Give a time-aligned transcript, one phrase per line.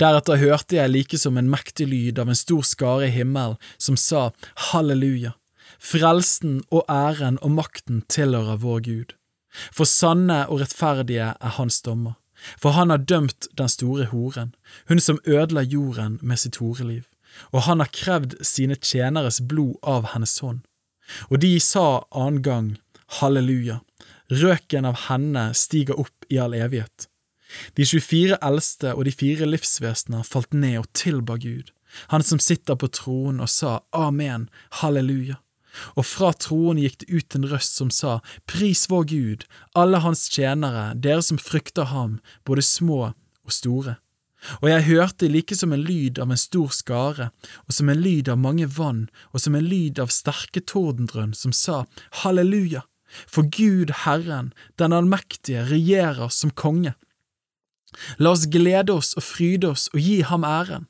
[0.00, 3.98] Deretter hørte jeg like som en mektig lyd av en stor skare i himmelen som
[4.00, 4.30] sa
[4.70, 5.34] halleluja,
[5.76, 9.12] frelsen og æren og makten tilhører vår Gud.
[9.76, 12.16] For sanne og rettferdige er hans dommer,
[12.56, 14.54] for han har dømt den store horen,
[14.88, 17.04] hun som ødela jorden med sitt horeliv,
[17.52, 20.64] og han har krevd sine tjeneres blod av hennes hånd.
[21.28, 22.72] Og de sa annen gang
[23.20, 23.82] halleluja,
[24.32, 27.09] røken av henne stiger opp i all evighet.
[27.76, 31.70] De 24 eldste og de fire livsvesener falt ned og tilba Gud,
[32.14, 34.48] han som sitter på tronen, og sa amen,
[34.80, 35.40] halleluja.
[35.94, 38.18] Og fra troen gikk det ut en røst som sa,
[38.50, 43.98] Pris vår Gud, alle hans tjenere, dere som frykter ham, både små og store.
[44.64, 47.28] Og jeg hørte like som en lyd av en stor skare,
[47.68, 51.52] og som en lyd av mange vann, og som en lyd av sterke tordendrønn, som
[51.52, 51.84] sa,
[52.22, 52.86] Halleluja,
[53.26, 56.94] for Gud Herren, den allmektige, regjerer som konge.
[58.18, 60.86] La oss glede oss og fryde oss og gi ham æren,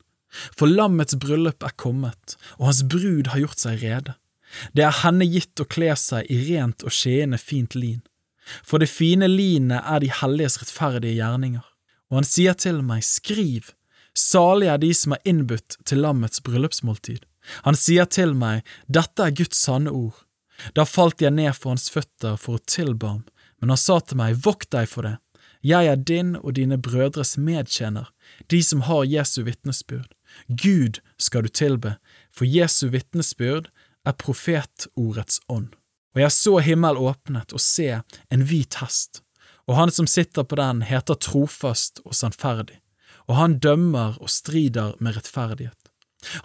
[0.57, 4.15] for lammets bryllup er kommet, og hans brud har gjort seg rede.
[4.75, 8.01] Det er henne gitt å kle seg i rent og skjeende fint lin,
[8.67, 11.67] for det fine linet er de helliges rettferdige gjerninger.
[12.11, 13.71] Og han sier til meg, skriv,
[14.19, 17.23] salig er de som er innbudt til lammets bryllupsmåltid.
[17.65, 20.19] Han sier til meg, dette er Guds sanne ord.
[20.77, 23.23] Da falt jeg ned for hans føtter for å tilbe ham,
[23.61, 25.17] men han sa til meg, vokt deg for det,
[25.63, 28.11] jeg er din og dine brødres medtjener,
[28.51, 30.09] de som har Jesu vitnesbyrd.
[30.49, 31.97] Gud skal du tilbe,
[32.33, 33.71] for Jesu vitnesbyrd
[34.05, 35.75] er profetordets ånd.
[36.15, 38.01] Og jeg så himmel åpnet og se
[38.31, 39.23] en hvit hest,
[39.69, 42.81] og han som sitter på den heter trofast og sannferdig,
[43.29, 45.77] og han dømmer og strider med rettferdighet.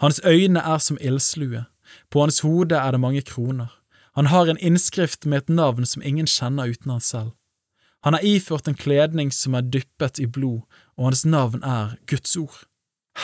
[0.00, 1.64] Hans øyne er som ildslue,
[2.10, 3.72] på hans hode er det mange kroner,
[4.16, 7.34] han har en innskrift med et navn som ingen kjenner uten han selv.
[8.04, 10.62] Han har iført en kledning som er dyppet i blod,
[10.96, 12.64] og hans navn er Guds ord.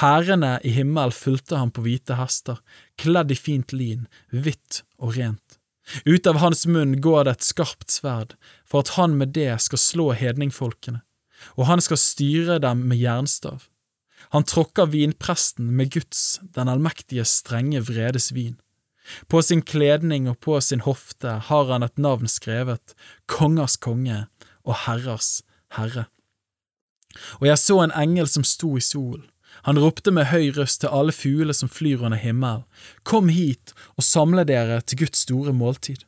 [0.00, 2.62] Hærene i himmel fulgte ham på hvite hester,
[2.96, 5.58] kledd i fint lin, hvitt og rent.
[6.06, 9.82] Ut av hans munn går det et skarpt sverd, for at han med det skal
[9.82, 11.02] slå hedningfolkene,
[11.58, 13.66] og han skal styre dem med jernstav.
[14.32, 18.56] Han tråkker vinpresten med Guds, den allmektige strenge vredes vin.
[19.28, 22.94] På sin kledning og på sin hofte har han et navn skrevet,
[23.26, 24.26] Kongers konge
[24.64, 25.42] og Herrers
[25.76, 26.06] herre.
[27.40, 29.28] Og jeg så en engel som sto i solen
[29.66, 32.64] han ropte med høy røst til alle fugler som flyr under himmelen,
[33.04, 36.02] Kom hit og samle dere til Guds store måltid.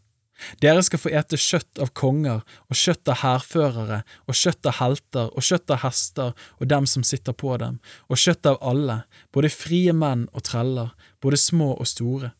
[0.60, 5.28] Dere skal få ete kjøtt av konger og kjøtt av hærførere og kjøtt av helter
[5.30, 7.78] og kjøtt av hester og dem som sitter på dem,
[8.10, 10.90] og kjøtt av alle, både frie menn og treller,
[11.22, 12.32] både små og store.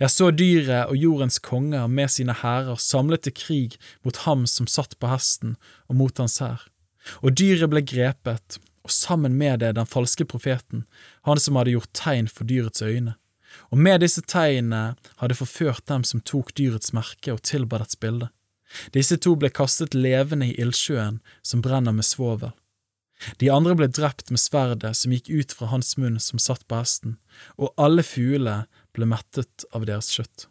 [0.00, 4.68] Jeg så dyret og jordens konger med sine hærer samlet til krig mot ham som
[4.70, 5.56] satt på hesten
[5.88, 6.64] og mot hans hær.
[7.22, 10.86] Og dyret ble grepet, og sammen med det den falske profeten,
[11.26, 13.16] han som hadde gjort tegn for dyrets øyne.
[13.70, 18.30] Og med disse tegnene hadde forført dem som tok dyrets merke og tilba dets bilde.
[18.94, 22.52] Disse to ble kastet levende i ildsjøen som brenner med svovel.
[23.40, 26.82] De andre ble drept med sverdet som gikk ut fra hans munn som satt på
[26.82, 27.16] hesten,
[27.56, 30.48] og alle fuglene ble mettet av deres kjøtt.